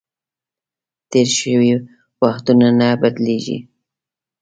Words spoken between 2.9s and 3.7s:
بدلیږي.